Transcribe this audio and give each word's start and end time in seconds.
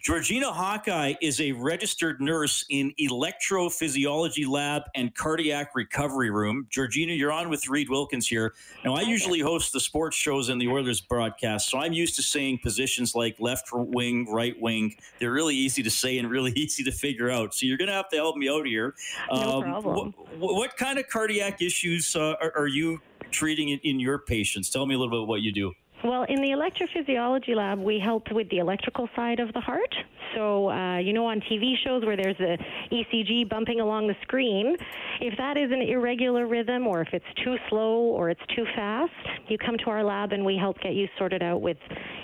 Georgina 0.00 0.50
Hawkeye 0.50 1.12
is 1.20 1.42
a 1.42 1.52
registered 1.52 2.22
nurse 2.22 2.64
in 2.70 2.94
electrophysiology 2.98 4.48
lab 4.48 4.84
and 4.94 5.14
cardiac 5.14 5.74
recovery 5.74 6.30
room. 6.30 6.66
Georgina, 6.70 7.12
you're 7.12 7.30
on 7.30 7.50
with 7.50 7.68
Reid 7.68 7.90
Wilkins 7.90 8.26
here. 8.26 8.54
Now, 8.82 8.94
I 8.94 9.02
usually 9.02 9.40
host 9.40 9.74
the 9.74 9.80
sports 9.80 10.16
shows 10.16 10.48
and 10.48 10.58
the 10.58 10.68
Oilers 10.68 11.02
broadcast, 11.02 11.68
so 11.68 11.78
I'm 11.78 11.92
used 11.92 12.16
to 12.16 12.22
saying 12.22 12.60
positions 12.62 13.14
like 13.14 13.36
left 13.40 13.68
wing, 13.74 14.26
right 14.32 14.58
wing. 14.58 14.96
They're 15.18 15.32
really 15.32 15.54
easy 15.54 15.82
to 15.82 15.90
say 15.90 16.16
and 16.16 16.30
really 16.30 16.52
easy 16.56 16.82
to 16.84 16.92
figure 16.92 17.30
out. 17.30 17.52
So 17.52 17.66
you're 17.66 17.76
going 17.76 17.88
to 17.88 17.94
have 17.94 18.08
to 18.08 18.16
help 18.16 18.36
me 18.36 18.48
out 18.48 18.66
here. 18.66 18.94
No 19.30 19.36
um, 19.36 19.62
problem. 19.64 20.14
What, 20.38 20.54
what, 20.54 20.76
kind 20.78 20.98
of 20.98 21.08
cardiac 21.08 21.60
issues 21.60 22.16
uh, 22.16 22.36
are, 22.40 22.52
are, 22.56 22.68
you 22.68 23.02
treating 23.30 23.68
in, 23.68 23.80
in 23.80 24.00
your 24.00 24.18
patients? 24.18 24.70
Tell 24.70 24.86
me 24.86 24.94
a 24.94 24.98
little 24.98 25.10
bit 25.10 25.18
about 25.18 25.28
what 25.28 25.42
you 25.42 25.52
do. 25.52 25.74
Well, 26.02 26.24
in 26.30 26.40
the 26.40 26.48
electrophysiology 26.48 27.54
lab, 27.54 27.78
we 27.78 28.00
help 28.00 28.32
with 28.32 28.48
the 28.48 28.56
electrical 28.58 29.06
side 29.14 29.38
of 29.38 29.52
the 29.52 29.60
heart. 29.60 29.94
So, 30.34 30.70
uh, 30.70 30.96
you 30.96 31.12
know, 31.12 31.26
on 31.26 31.40
TV 31.42 31.74
shows 31.84 32.04
where 32.06 32.16
there's 32.16 32.40
a 32.40 32.56
ECG 32.90 33.50
bumping 33.50 33.80
along 33.80 34.06
the 34.06 34.14
screen, 34.22 34.76
if 35.20 35.36
that 35.36 35.58
is 35.58 35.70
an 35.70 35.82
irregular 35.82 36.46
rhythm 36.46 36.86
or 36.86 37.02
if 37.02 37.08
it's 37.12 37.26
too 37.44 37.56
slow 37.68 37.98
or 37.98 38.30
it's 38.30 38.40
too 38.56 38.64
fast, 38.74 39.12
you 39.48 39.58
come 39.58 39.76
to 39.76 39.90
our 39.90 40.02
lab 40.02 40.32
and 40.32 40.42
we 40.42 40.56
help 40.56 40.80
get 40.80 40.94
you 40.94 41.06
sorted 41.18 41.42
out 41.42 41.60
with 41.60 41.76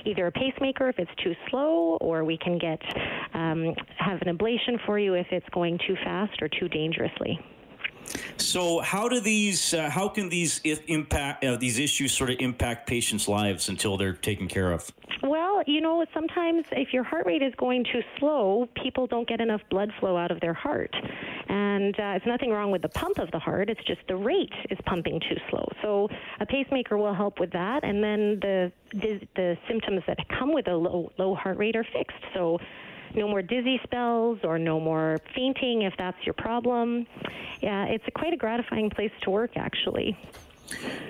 either 0.06 0.26
a 0.26 0.32
pacemaker 0.32 0.88
if 0.88 0.98
it's 0.98 1.10
too 1.22 1.34
slow, 1.50 1.98
or 2.00 2.24
we 2.24 2.38
can 2.38 2.56
get 2.56 2.80
um, 3.34 3.74
have 3.98 4.22
an 4.22 4.38
ablation 4.38 4.78
for 4.86 4.98
you 4.98 5.14
if 5.14 5.26
it's 5.30 5.48
going 5.50 5.78
too 5.86 5.96
fast 6.02 6.40
or 6.40 6.48
too 6.48 6.68
dangerously. 6.68 7.38
So, 8.36 8.80
how 8.80 9.08
do 9.08 9.20
these? 9.20 9.74
Uh, 9.74 9.90
how 9.90 10.08
can 10.08 10.28
these 10.28 10.60
impact 10.86 11.44
uh, 11.44 11.56
these 11.56 11.78
issues 11.78 12.12
sort 12.12 12.30
of 12.30 12.36
impact 12.40 12.86
patients' 12.86 13.28
lives 13.28 13.68
until 13.68 13.96
they're 13.96 14.12
taken 14.12 14.48
care 14.48 14.72
of? 14.72 14.90
Well, 15.22 15.62
you 15.66 15.80
know, 15.80 16.04
sometimes 16.12 16.64
if 16.72 16.92
your 16.92 17.02
heart 17.02 17.26
rate 17.26 17.42
is 17.42 17.54
going 17.56 17.84
too 17.84 18.02
slow, 18.18 18.68
people 18.82 19.06
don't 19.06 19.26
get 19.26 19.40
enough 19.40 19.62
blood 19.70 19.92
flow 19.98 20.16
out 20.16 20.30
of 20.30 20.40
their 20.40 20.54
heart, 20.54 20.94
and 21.48 21.98
uh, 21.98 22.14
it's 22.16 22.26
nothing 22.26 22.50
wrong 22.50 22.70
with 22.70 22.82
the 22.82 22.88
pump 22.90 23.18
of 23.18 23.30
the 23.30 23.38
heart. 23.38 23.70
It's 23.70 23.82
just 23.84 24.00
the 24.08 24.16
rate 24.16 24.52
is 24.70 24.78
pumping 24.86 25.20
too 25.20 25.36
slow. 25.50 25.66
So, 25.82 26.08
a 26.40 26.46
pacemaker 26.46 26.98
will 26.98 27.14
help 27.14 27.40
with 27.40 27.50
that, 27.52 27.84
and 27.84 28.02
then 28.04 28.38
the 28.40 28.72
the, 28.92 29.20
the 29.34 29.58
symptoms 29.68 30.02
that 30.06 30.18
come 30.28 30.52
with 30.52 30.68
a 30.68 30.76
low 30.76 31.10
low 31.18 31.34
heart 31.34 31.58
rate 31.58 31.76
are 31.76 31.84
fixed. 31.84 32.18
So 32.34 32.58
no 33.16 33.26
more 33.26 33.42
dizzy 33.42 33.80
spells 33.82 34.38
or 34.44 34.58
no 34.58 34.78
more 34.78 35.18
fainting 35.34 35.82
if 35.82 35.94
that's 35.98 36.18
your 36.24 36.34
problem. 36.34 37.06
Yeah, 37.60 37.86
it's 37.86 38.04
a 38.06 38.10
quite 38.10 38.32
a 38.32 38.36
gratifying 38.36 38.90
place 38.90 39.12
to 39.22 39.30
work, 39.30 39.52
actually. 39.56 40.16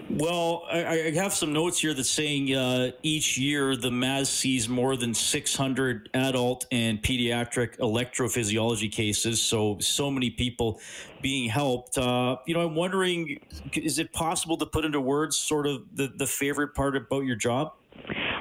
Well, 0.08 0.64
I, 0.70 0.78
I, 0.78 1.10
have 1.12 1.32
some 1.32 1.52
notes 1.52 1.80
here 1.80 1.94
that's 1.94 2.10
saying 2.10 2.54
uh, 2.54 2.90
each 3.02 3.38
year 3.38 3.74
the 3.74 3.88
Maz 3.88 4.26
sees 4.26 4.68
more 4.68 4.96
than 4.96 5.14
600 5.14 6.10
adult 6.14 6.66
and 6.70 7.02
pediatric 7.02 7.78
electrophysiology 7.78 8.92
cases. 8.92 9.42
So, 9.42 9.78
so 9.80 10.10
many 10.10 10.30
people 10.30 10.78
being 11.22 11.48
helped. 11.48 11.98
Uh, 11.98 12.36
you 12.46 12.54
know, 12.54 12.60
I'm 12.60 12.74
wondering, 12.74 13.40
is 13.72 13.98
it 13.98 14.12
possible 14.12 14.56
to 14.58 14.66
put 14.66 14.84
into 14.84 15.00
words 15.00 15.38
sort 15.38 15.66
of 15.66 15.84
the, 15.94 16.12
the 16.14 16.26
favorite 16.26 16.74
part 16.74 16.96
about 16.96 17.24
your 17.24 17.36
job? 17.36 17.72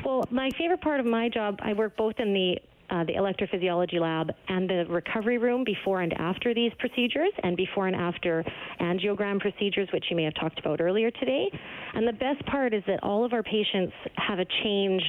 Well, 0.04 0.26
my 0.30 0.52
favorite 0.52 0.82
part 0.82 1.00
of 1.00 1.06
my 1.06 1.30
job, 1.30 1.60
I 1.64 1.74
work 1.74 1.98
both 1.98 2.20
in 2.20 2.34
the 2.34 2.60
uh, 2.90 3.04
the 3.04 3.14
electrophysiology 3.14 4.00
lab 4.00 4.32
and 4.48 4.70
the 4.70 4.86
recovery 4.90 5.38
room 5.38 5.64
before 5.64 6.02
and 6.02 6.14
after 6.14 6.54
these 6.54 6.72
procedures 6.80 7.32
and 7.44 7.58
before 7.58 7.88
and 7.88 7.96
after 7.96 8.44
angiogram 8.80 9.40
procedures, 9.40 9.88
which 9.94 10.06
you 10.10 10.16
may 10.16 10.24
have 10.24 10.36
talked 10.36 10.60
about 10.60 10.82
earlier 10.82 11.12
today. 11.12 11.50
And 11.94 12.08
the 12.08 12.14
best 12.14 12.46
part 12.46 12.74
is 12.74 12.84
that 12.88 13.04
all 13.04 13.26
of 13.26 13.34
our 13.34 13.44
patients 13.44 13.94
have 14.16 14.40
a 14.40 14.46
change 14.64 15.02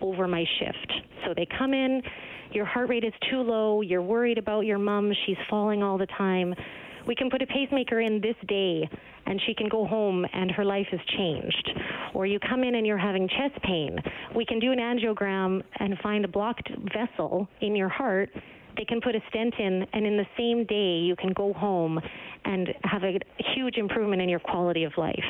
over 0.00 0.28
my 0.28 0.44
shift. 0.58 0.92
So 1.24 1.34
they 1.34 1.46
come 1.58 1.74
in, 1.74 2.02
your 2.52 2.64
heart 2.64 2.88
rate 2.88 3.04
is 3.04 3.12
too 3.30 3.40
low, 3.42 3.82
you're 3.82 4.02
worried 4.02 4.38
about 4.38 4.60
your 4.62 4.78
mom, 4.78 5.12
she's 5.26 5.36
falling 5.50 5.82
all 5.82 5.98
the 5.98 6.06
time. 6.06 6.54
We 7.08 7.14
can 7.14 7.30
put 7.30 7.40
a 7.40 7.46
pacemaker 7.46 8.00
in 8.00 8.20
this 8.20 8.36
day 8.46 8.86
and 9.26 9.40
she 9.46 9.54
can 9.54 9.68
go 9.68 9.86
home 9.86 10.26
and 10.32 10.50
her 10.50 10.64
life 10.64 10.86
has 10.90 11.00
changed. 11.16 11.70
Or 12.14 12.26
you 12.26 12.38
come 12.38 12.62
in 12.62 12.74
and 12.74 12.86
you're 12.86 12.98
having 12.98 13.26
chest 13.28 13.62
pain. 13.64 13.96
We 14.36 14.44
can 14.44 14.60
do 14.60 14.72
an 14.72 14.78
angiogram 14.78 15.62
and 15.80 15.98
find 16.02 16.26
a 16.26 16.28
blocked 16.28 16.70
vessel 16.92 17.48
in 17.62 17.74
your 17.74 17.88
heart. 17.88 18.28
They 18.76 18.84
can 18.84 19.00
put 19.00 19.16
a 19.16 19.20
stent 19.30 19.54
in, 19.58 19.86
and 19.92 20.06
in 20.06 20.16
the 20.18 20.26
same 20.36 20.64
day, 20.66 20.98
you 20.98 21.16
can 21.16 21.32
go 21.32 21.52
home 21.54 21.98
and 22.44 22.68
have 22.84 23.02
a 23.02 23.18
huge 23.54 23.76
improvement 23.78 24.22
in 24.22 24.28
your 24.28 24.38
quality 24.38 24.84
of 24.84 24.92
life 24.96 25.24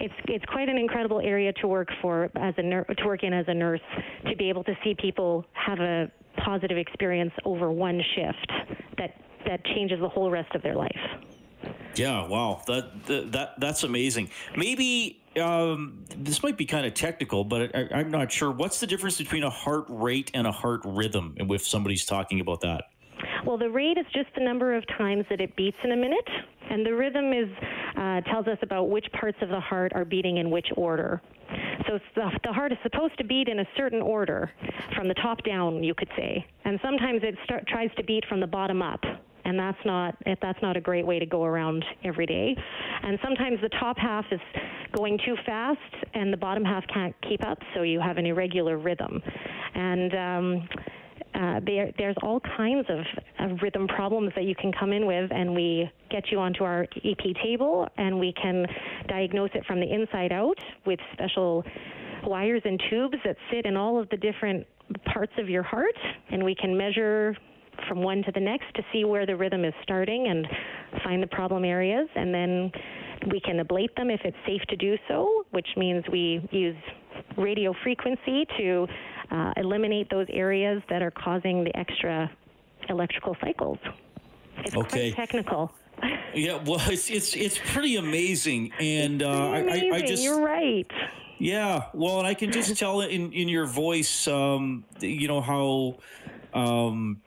it's 0.00 0.14
it's 0.26 0.44
quite 0.46 0.68
an 0.68 0.76
incredible 0.76 1.20
area 1.20 1.52
to 1.52 1.68
work 1.68 1.88
for 2.02 2.24
as 2.34 2.52
a 2.58 2.62
ner- 2.62 2.84
to 2.84 3.06
work 3.06 3.22
in 3.22 3.32
as 3.32 3.44
a 3.46 3.54
nurse 3.54 3.80
to 4.28 4.36
be 4.36 4.48
able 4.48 4.64
to 4.64 4.74
see 4.82 4.94
people 5.00 5.44
have 5.52 5.78
a 5.78 6.10
positive 6.44 6.76
experience 6.76 7.32
over 7.44 7.70
one 7.70 8.02
shift 8.16 8.52
that 8.98 9.14
that 9.46 9.64
changes 9.64 10.00
the 10.00 10.08
whole 10.08 10.30
rest 10.30 10.54
of 10.54 10.62
their 10.62 10.74
life. 10.74 10.90
Yeah, 11.96 12.26
wow, 12.26 12.62
that 12.66 13.04
that, 13.06 13.32
that 13.32 13.60
that's 13.60 13.84
amazing. 13.84 14.30
Maybe 14.56 15.22
um, 15.40 16.04
this 16.16 16.42
might 16.42 16.56
be 16.56 16.66
kind 16.66 16.86
of 16.86 16.94
technical, 16.94 17.44
but 17.44 17.74
I, 17.74 18.00
am 18.00 18.10
not 18.10 18.32
sure. 18.32 18.50
What's 18.50 18.80
the 18.80 18.86
difference 18.86 19.18
between 19.18 19.44
a 19.44 19.50
heart 19.50 19.86
rate 19.88 20.30
and 20.34 20.46
a 20.46 20.52
heart 20.52 20.80
rhythm? 20.84 21.34
And 21.38 21.50
if 21.52 21.66
somebody's 21.66 22.04
talking 22.04 22.40
about 22.40 22.60
that, 22.62 22.84
well, 23.46 23.58
the 23.58 23.70
rate 23.70 23.98
is 23.98 24.06
just 24.12 24.28
the 24.34 24.42
number 24.42 24.74
of 24.74 24.84
times 24.98 25.24
that 25.30 25.40
it 25.40 25.54
beats 25.56 25.76
in 25.84 25.92
a 25.92 25.96
minute, 25.96 26.28
and 26.70 26.84
the 26.84 26.94
rhythm 26.94 27.32
is 27.32 27.48
uh, 27.96 28.20
tells 28.22 28.46
us 28.48 28.58
about 28.62 28.90
which 28.90 29.06
parts 29.12 29.38
of 29.42 29.48
the 29.48 29.60
heart 29.60 29.92
are 29.94 30.04
beating 30.04 30.38
in 30.38 30.50
which 30.50 30.68
order. 30.76 31.20
So 31.86 31.98
the, 32.14 32.30
the 32.44 32.52
heart 32.52 32.72
is 32.72 32.78
supposed 32.82 33.16
to 33.18 33.24
beat 33.24 33.48
in 33.48 33.60
a 33.60 33.66
certain 33.76 34.00
order, 34.00 34.50
from 34.96 35.08
the 35.08 35.14
top 35.14 35.44
down, 35.44 35.84
you 35.84 35.94
could 35.94 36.08
say, 36.16 36.44
and 36.64 36.80
sometimes 36.82 37.20
it 37.22 37.36
start, 37.44 37.66
tries 37.68 37.90
to 37.96 38.02
beat 38.02 38.24
from 38.28 38.40
the 38.40 38.46
bottom 38.46 38.82
up 38.82 39.00
and 39.44 39.58
that's 39.58 39.78
not 39.84 40.16
that's 40.42 40.60
not 40.62 40.76
a 40.76 40.80
great 40.80 41.06
way 41.06 41.18
to 41.18 41.26
go 41.26 41.44
around 41.44 41.84
every 42.04 42.26
day. 42.26 42.56
And 43.02 43.18
sometimes 43.22 43.60
the 43.60 43.68
top 43.80 43.98
half 43.98 44.24
is 44.30 44.40
going 44.96 45.18
too 45.24 45.36
fast, 45.44 45.78
and 46.14 46.32
the 46.32 46.36
bottom 46.36 46.64
half 46.64 46.84
can't 46.92 47.14
keep 47.28 47.44
up, 47.46 47.58
so 47.74 47.82
you 47.82 48.00
have 48.00 48.16
an 48.16 48.26
irregular 48.26 48.78
rhythm. 48.78 49.22
And 49.74 50.14
um, 50.14 50.68
uh, 51.34 51.60
there, 51.66 51.90
there's 51.98 52.16
all 52.22 52.40
kinds 52.56 52.86
of, 52.88 53.00
of, 53.40 53.58
rhythm 53.60 53.88
problems 53.88 54.32
that 54.36 54.44
you 54.44 54.54
can 54.54 54.72
come 54.72 54.92
in 54.92 55.04
with, 55.04 55.30
and 55.32 55.52
we 55.52 55.90
get 56.10 56.30
you 56.30 56.38
onto 56.38 56.62
our 56.62 56.86
EP 57.04 57.34
table, 57.42 57.88
and 57.96 58.18
we 58.18 58.32
can 58.40 58.64
diagnose 59.08 59.50
it 59.54 59.64
from 59.66 59.80
the 59.80 59.92
inside 59.92 60.30
out 60.30 60.58
with 60.86 61.00
special 61.12 61.64
wires 62.24 62.62
and 62.64 62.80
tubes 62.88 63.16
that 63.24 63.36
sit 63.50 63.66
in 63.66 63.76
all 63.76 64.00
of 64.00 64.08
the 64.10 64.16
different 64.16 64.64
parts 65.06 65.32
of 65.38 65.48
your 65.48 65.62
heart, 65.62 65.96
and 66.30 66.42
we 66.42 66.54
can 66.54 66.76
measure 66.76 67.36
from 67.88 68.02
one 68.02 68.22
to 68.22 68.32
the 68.32 68.40
next 68.40 68.66
to 68.74 68.82
see 68.92 69.04
where 69.04 69.26
the 69.26 69.36
rhythm 69.36 69.64
is 69.64 69.74
starting 69.82 70.28
and 70.28 70.46
find 71.02 71.22
the 71.22 71.26
problem 71.26 71.64
areas, 71.64 72.08
and 72.14 72.34
then 72.34 72.72
we 73.30 73.40
can 73.40 73.58
ablate 73.58 73.94
them 73.96 74.10
if 74.10 74.20
it's 74.24 74.36
safe 74.46 74.62
to 74.68 74.76
do 74.76 74.96
so, 75.08 75.44
which 75.50 75.68
means 75.76 76.04
we 76.10 76.46
use 76.50 76.76
radio 77.36 77.74
frequency 77.82 78.46
to 78.58 78.86
uh, 79.30 79.52
eliminate 79.56 80.08
those 80.10 80.26
areas 80.32 80.82
that 80.90 81.02
are 81.02 81.10
causing 81.10 81.64
the 81.64 81.76
extra 81.76 82.30
electrical 82.88 83.36
cycles. 83.40 83.78
It's 84.58 84.76
okay. 84.76 85.12
quite 85.12 85.16
technical. 85.16 85.72
Yeah, 86.34 86.60
well, 86.66 86.82
it's 86.88 87.08
it's 87.08 87.36
it's 87.36 87.60
pretty 87.72 87.94
amazing, 87.94 88.72
and 88.80 89.22
uh, 89.22 89.28
amazing. 89.28 89.92
I, 89.92 89.96
I, 89.98 90.00
just 90.02 90.24
you're 90.24 90.42
right. 90.42 90.90
Yeah, 91.38 91.84
well, 91.94 92.18
and 92.18 92.26
I 92.26 92.34
can 92.34 92.50
just 92.50 92.76
tell 92.80 93.02
in 93.02 93.32
in 93.32 93.48
your 93.48 93.66
voice, 93.66 94.26
um, 94.26 94.84
you 94.98 95.28
know 95.28 95.40
how 95.40 95.98
um, 96.52 97.20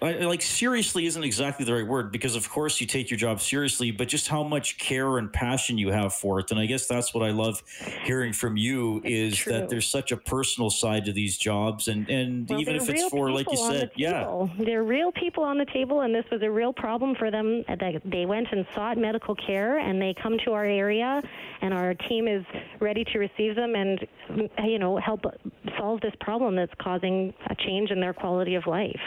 like 0.00 0.42
seriously 0.42 1.06
isn't 1.06 1.24
exactly 1.24 1.64
the 1.64 1.72
right 1.72 1.86
word 1.86 2.12
because 2.12 2.36
of 2.36 2.48
course 2.48 2.80
you 2.80 2.86
take 2.86 3.10
your 3.10 3.18
job 3.18 3.40
seriously 3.40 3.90
but 3.90 4.08
just 4.08 4.28
how 4.28 4.42
much 4.42 4.78
care 4.78 5.18
and 5.18 5.32
passion 5.32 5.78
you 5.78 5.90
have 5.90 6.12
for 6.12 6.40
it. 6.40 6.50
And 6.50 6.60
i 6.60 6.66
guess 6.66 6.86
that's 6.86 7.14
what 7.14 7.22
i 7.22 7.30
love 7.30 7.62
hearing 8.04 8.32
from 8.32 8.56
you 8.56 9.00
is 9.04 9.36
true. 9.36 9.52
that 9.52 9.68
there's 9.68 9.86
such 9.86 10.12
a 10.12 10.16
personal 10.16 10.70
side 10.70 11.04
to 11.06 11.12
these 11.12 11.36
jobs. 11.36 11.88
And 11.88 12.08
and 12.08 12.48
well, 12.48 12.60
even 12.60 12.76
if 12.76 12.88
it's 12.88 13.08
for 13.08 13.30
like 13.30 13.50
you 13.50 13.56
said 13.56 13.90
yeah. 13.96 14.46
they're 14.58 14.84
real 14.84 15.12
people 15.12 15.44
on 15.44 15.58
the 15.58 15.66
table 15.66 16.00
and 16.02 16.14
this 16.14 16.24
was 16.30 16.42
a 16.42 16.50
real 16.50 16.72
problem 16.72 17.14
for 17.14 17.30
them 17.30 17.64
they 18.04 18.26
went 18.26 18.48
and 18.52 18.66
sought 18.74 18.98
medical 18.98 19.34
care 19.34 19.78
and 19.78 20.00
they 20.00 20.14
come 20.14 20.38
to 20.44 20.52
our 20.52 20.64
area 20.64 21.22
and 21.62 21.74
our 21.74 21.94
team 21.94 22.28
is 22.28 22.44
ready 22.80 23.04
to 23.04 23.18
receive 23.18 23.54
them 23.54 23.74
and 23.74 24.06
you 24.64 24.78
know 24.78 24.96
help 24.98 25.24
solve 25.78 26.00
this 26.00 26.14
problem 26.20 26.56
that's 26.56 26.72
causing 26.80 27.32
a 27.46 27.54
change 27.54 27.90
in 27.90 28.00
their 28.00 28.14
quality 28.14 28.54
of 28.54 28.66
life 28.66 29.00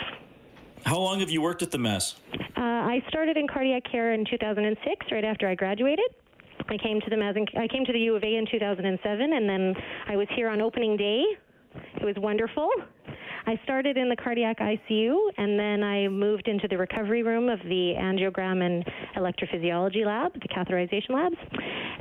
how 0.87 0.97
long 0.97 1.19
have 1.19 1.29
you 1.29 1.41
worked 1.41 1.61
at 1.61 1.69
the 1.69 1.77
Maz? 1.77 2.15
Uh, 2.55 2.61
I 2.61 3.03
started 3.09 3.35
in 3.35 3.45
cardiac 3.45 3.83
care 3.91 4.13
in 4.13 4.23
2006, 4.23 5.05
right 5.11 5.25
after 5.25 5.45
I 5.47 5.53
graduated. 5.53 6.05
I 6.69 6.77
came 6.77 7.01
to 7.01 7.09
the 7.09 7.17
Maz. 7.17 7.35
I 7.57 7.67
came 7.67 7.83
to 7.83 7.91
the 7.91 7.99
U 7.99 8.15
of 8.15 8.23
A 8.23 8.35
in 8.35 8.47
2007, 8.49 9.33
and 9.33 9.49
then 9.49 9.75
I 10.07 10.15
was 10.15 10.27
here 10.33 10.47
on 10.47 10.61
opening 10.61 10.95
day. 10.95 11.23
It 11.75 12.05
was 12.05 12.15
wonderful. 12.17 12.69
I 13.45 13.59
started 13.65 13.97
in 13.97 14.07
the 14.07 14.15
cardiac 14.15 14.59
ICU, 14.59 15.15
and 15.37 15.59
then 15.59 15.83
I 15.83 16.07
moved 16.07 16.47
into 16.47 16.69
the 16.69 16.77
recovery 16.77 17.21
room 17.21 17.49
of 17.49 17.59
the 17.63 17.93
angiogram 17.97 18.65
and 18.65 18.85
electrophysiology 19.17 20.05
lab, 20.05 20.33
the 20.33 20.47
catheterization 20.47 21.09
labs. 21.09 21.35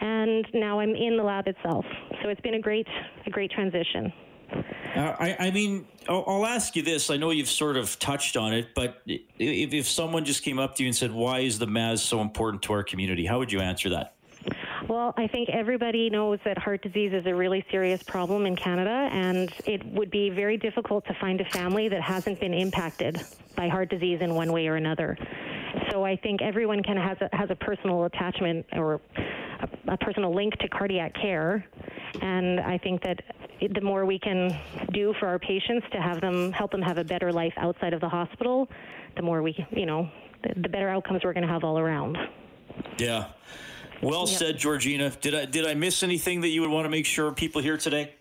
and 0.01 0.47
now 0.55 0.79
I'm 0.79 0.95
in 0.95 1.17
the 1.17 1.25
lab 1.25 1.49
itself. 1.49 1.85
So 2.23 2.29
it's 2.29 2.41
been 2.41 2.55
a 2.55 2.61
great, 2.61 2.87
a 3.27 3.31
great 3.31 3.51
transition. 3.51 4.13
Uh, 4.97 5.15
I, 5.19 5.37
I, 5.39 5.51
mean, 5.51 5.87
I'll, 6.09 6.25
I'll, 6.27 6.47
ask 6.47 6.75
you 6.75 6.83
this. 6.83 7.11
I 7.11 7.19
know 7.19 7.31
you've 7.31 7.51
sort 7.51 7.77
of 7.77 7.99
touched 7.99 8.37
on 8.37 8.55
it, 8.55 8.69
but 8.75 9.03
if, 9.07 9.75
if 9.75 9.87
someone 9.87 10.25
just 10.25 10.43
came 10.43 10.59
up 10.59 10.75
to 10.77 10.83
you 10.83 10.89
and 10.89 10.97
said, 10.97 11.13
"Why 11.13 11.41
is 11.41 11.59
the 11.59 11.67
Maz 11.67 11.99
so 11.99 12.23
important 12.23 12.63
to 12.65 12.73
our 12.73 12.83
community?" 12.83 13.27
How 13.27 13.39
would 13.39 13.53
you 13.53 13.61
answer 13.61 13.91
that? 13.91 14.15
Well, 14.89 15.13
I 15.17 15.27
think 15.27 15.51
everybody 15.51 16.09
knows 16.09 16.39
that 16.45 16.57
heart 16.57 16.83
disease 16.83 17.13
is 17.13 17.27
a 17.27 17.35
really 17.35 17.65
serious 17.71 18.03
problem 18.03 18.47
in 18.47 18.57
Canada, 18.57 19.09
and 19.13 19.53
it 19.67 19.85
would 19.87 20.11
be 20.11 20.31
very 20.31 20.57
difficult 20.57 21.05
to 21.07 21.15
find 21.21 21.41
a 21.41 21.45
family 21.47 21.89
that 21.89 22.01
hasn't 22.01 22.41
been 22.41 22.55
impacted 22.55 23.21
by 23.55 23.69
heart 23.69 23.91
disease 23.91 24.21
in 24.23 24.35
one 24.35 24.53
way 24.53 24.67
or 24.67 24.77
another. 24.77 25.19
So 25.91 26.05
I 26.05 26.17
think 26.17 26.41
everyone 26.41 26.83
can 26.83 26.97
has 26.97 27.19
a, 27.21 27.37
has 27.37 27.51
a 27.51 27.57
personal 27.57 28.05
attachment 28.05 28.65
or 28.73 28.95
a, 28.95 29.69
a 29.89 29.97
personal 29.99 30.35
link 30.35 30.57
to 30.59 30.69
cardiac 30.69 31.15
care, 31.15 31.67
and 32.23 32.61
I 32.61 32.79
think 32.79 33.03
that 33.03 33.21
the 33.61 33.81
more 33.81 34.05
we 34.05 34.19
can 34.19 34.59
do 34.93 35.15
for 35.19 35.27
our 35.27 35.39
patients 35.39 35.87
to 35.93 36.01
have 36.01 36.21
them 36.21 36.53
help 36.53 36.71
them 36.71 36.83
have 36.83 36.99
a 36.99 37.05
better 37.05 37.33
life 37.33 37.55
outside 37.57 37.93
of 37.93 38.01
the 38.01 38.09
hospital, 38.09 38.69
the 39.17 39.23
more 39.23 39.43
we, 39.43 39.57
you 39.71 39.87
know, 39.87 40.09
the, 40.43 40.61
the 40.61 40.69
better 40.69 40.89
outcomes 40.89 41.23
we're 41.25 41.33
going 41.33 41.47
to 41.47 41.53
have 41.53 41.65
all 41.65 41.79
around. 41.79 42.17
Yeah. 42.99 43.29
Well 44.03 44.29
yep. 44.29 44.39
said, 44.39 44.59
Georgina. 44.59 45.11
Did 45.21 45.35
I 45.35 45.45
did 45.47 45.67
I 45.67 45.75
miss 45.75 46.03
anything 46.03 46.43
that 46.43 46.49
you 46.49 46.61
would 46.61 46.71
want 46.71 46.85
to 46.85 46.91
make 46.91 47.07
sure 47.07 47.33
people 47.33 47.63
hear 47.63 47.77
today? 47.77 48.15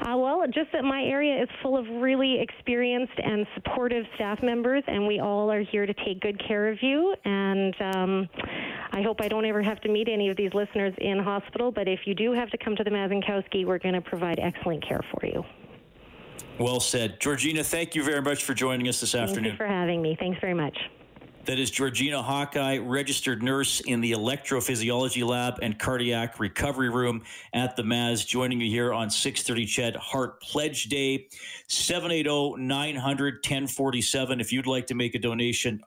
Uh, 0.00 0.16
well, 0.16 0.44
just 0.46 0.70
that 0.72 0.84
my 0.84 1.02
area 1.02 1.42
is 1.42 1.48
full 1.60 1.76
of 1.76 1.84
really 2.00 2.40
experienced 2.40 3.12
and 3.22 3.46
supportive 3.54 4.04
staff 4.14 4.42
members, 4.42 4.84
and 4.86 5.06
we 5.06 5.18
all 5.18 5.50
are 5.50 5.62
here 5.62 5.86
to 5.86 5.94
take 6.04 6.20
good 6.20 6.40
care 6.46 6.68
of 6.68 6.78
you. 6.82 7.14
And 7.24 7.74
um, 7.80 8.28
I 8.92 9.02
hope 9.02 9.20
I 9.20 9.28
don't 9.28 9.44
ever 9.44 9.62
have 9.62 9.80
to 9.82 9.88
meet 9.88 10.08
any 10.08 10.28
of 10.28 10.36
these 10.36 10.52
listeners 10.54 10.94
in 10.98 11.18
hospital, 11.18 11.70
but 11.70 11.86
if 11.88 12.00
you 12.06 12.14
do 12.14 12.32
have 12.32 12.50
to 12.50 12.58
come 12.58 12.74
to 12.76 12.84
the 12.84 12.90
Mazankowski, 12.90 13.66
we're 13.66 13.78
going 13.78 13.94
to 13.94 14.00
provide 14.00 14.38
excellent 14.38 14.86
care 14.86 15.02
for 15.10 15.26
you. 15.26 15.44
Well 16.58 16.80
said. 16.80 17.20
Georgina, 17.20 17.62
thank 17.62 17.94
you 17.94 18.02
very 18.02 18.22
much 18.22 18.44
for 18.44 18.54
joining 18.54 18.88
us 18.88 19.00
this 19.00 19.12
thank 19.12 19.28
afternoon. 19.28 19.52
Thank 19.52 19.60
you 19.60 19.66
for 19.66 19.72
having 19.72 20.02
me. 20.02 20.16
Thanks 20.18 20.40
very 20.40 20.54
much. 20.54 20.76
That 21.44 21.58
is 21.58 21.70
Georgina 21.70 22.22
Hawkeye, 22.22 22.78
registered 22.78 23.42
nurse 23.42 23.80
in 23.80 24.00
the 24.02 24.12
electrophysiology 24.12 25.26
lab 25.26 25.58
and 25.62 25.78
cardiac 25.78 26.38
recovery 26.40 26.90
room 26.90 27.22
at 27.54 27.74
the 27.74 27.82
Maz, 27.82 28.26
joining 28.26 28.60
you 28.60 28.68
here 28.68 28.92
on 28.92 29.08
630 29.08 29.64
CHED 29.64 29.96
Heart 29.96 30.42
Pledge 30.42 30.90
Day, 30.90 31.26
780-900-1047. 31.68 34.40
If 34.40 34.52
you'd 34.52 34.66
like 34.66 34.86
to 34.88 34.94
make 34.94 35.14
a 35.14 35.18
donation, 35.18 35.80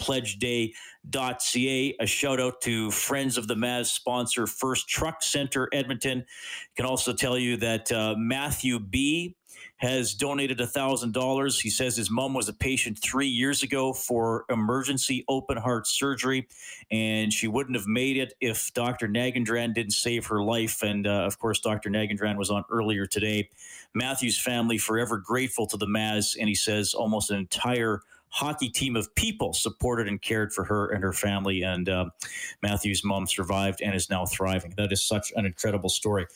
heartpledgeday.ca. 0.00 1.96
A 2.00 2.06
shout 2.06 2.40
out 2.40 2.60
to 2.62 2.90
friends 2.90 3.36
of 3.36 3.46
the 3.48 3.54
Maz 3.54 3.86
sponsor, 3.86 4.46
First 4.46 4.88
Truck 4.88 5.22
Center 5.22 5.68
Edmonton. 5.72 6.24
I 6.28 6.72
can 6.76 6.86
also 6.86 7.12
tell 7.12 7.38
you 7.38 7.56
that 7.58 7.90
uh, 7.92 8.14
Matthew 8.16 8.78
B 8.78 9.36
has 9.76 10.14
donated 10.14 10.58
$1,000. 10.58 11.60
He 11.60 11.70
says 11.70 11.96
his 11.96 12.10
mom 12.10 12.32
was 12.32 12.48
a 12.48 12.52
patient 12.52 12.98
three 13.02 13.26
years 13.26 13.62
ago 13.62 13.92
for 13.92 14.44
emergency 14.48 15.24
open 15.28 15.56
heart 15.56 15.86
surgery, 15.86 16.48
and 16.90 17.32
she 17.32 17.48
wouldn't 17.48 17.76
have 17.76 17.86
made 17.86 18.16
it 18.16 18.34
if 18.40 18.72
Dr. 18.72 19.08
Nagendran 19.08 19.74
didn't 19.74 19.92
save 19.92 20.26
her 20.26 20.42
life. 20.42 20.82
And 20.82 21.06
uh, 21.06 21.24
of 21.26 21.38
course, 21.38 21.60
Dr. 21.60 21.90
Nagendran 21.90 22.36
was 22.36 22.50
on 22.50 22.64
earlier 22.70 23.06
today. 23.06 23.50
Matthew's 23.94 24.38
family 24.38 24.78
forever 24.78 25.18
grateful 25.18 25.66
to 25.66 25.76
the 25.76 25.86
Maz, 25.86 26.36
and 26.38 26.48
he 26.48 26.54
says 26.54 26.94
almost 26.94 27.30
an 27.30 27.38
entire 27.38 28.02
hockey 28.34 28.68
team 28.68 28.96
of 28.96 29.14
people 29.14 29.52
supported 29.52 30.08
and 30.08 30.20
cared 30.20 30.52
for 30.52 30.64
her 30.64 30.88
and 30.88 31.04
her 31.04 31.12
family. 31.12 31.62
And 31.62 31.88
uh, 31.88 32.06
Matthew's 32.62 33.04
mom 33.04 33.28
survived 33.28 33.80
and 33.80 33.94
is 33.94 34.10
now 34.10 34.26
thriving. 34.26 34.74
That 34.76 34.90
is 34.92 35.04
such 35.04 35.32
an 35.36 35.46
incredible 35.46 35.88
story. 35.88 36.26